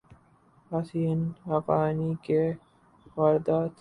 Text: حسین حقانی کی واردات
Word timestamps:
حسین 0.71 1.19
حقانی 1.47 2.11
کی 2.23 2.41
واردات 3.17 3.69